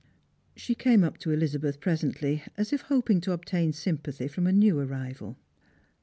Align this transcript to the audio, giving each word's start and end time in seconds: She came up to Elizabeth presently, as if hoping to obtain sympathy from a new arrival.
She 0.55 0.73
came 0.73 1.03
up 1.03 1.19
to 1.19 1.29
Elizabeth 1.29 1.79
presently, 1.79 2.41
as 2.57 2.73
if 2.73 2.81
hoping 2.81 3.21
to 3.21 3.33
obtain 3.33 3.71
sympathy 3.71 4.27
from 4.27 4.47
a 4.47 4.51
new 4.51 4.79
arrival. 4.79 5.37